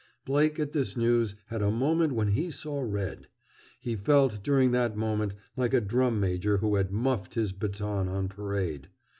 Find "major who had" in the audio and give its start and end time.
6.19-6.91